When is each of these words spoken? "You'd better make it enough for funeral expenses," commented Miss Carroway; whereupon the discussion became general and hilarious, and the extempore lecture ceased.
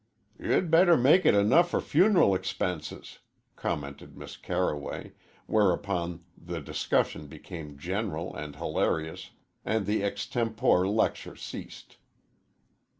"You'd 0.39 0.71
better 0.71 0.97
make 0.97 1.27
it 1.27 1.35
enough 1.35 1.69
for 1.69 1.79
funeral 1.79 2.33
expenses," 2.33 3.19
commented 3.55 4.17
Miss 4.17 4.35
Carroway; 4.35 5.13
whereupon 5.45 6.23
the 6.35 6.59
discussion 6.59 7.27
became 7.27 7.77
general 7.77 8.35
and 8.35 8.55
hilarious, 8.55 9.29
and 9.63 9.85
the 9.85 10.01
extempore 10.01 10.87
lecture 10.87 11.35
ceased. 11.35 11.97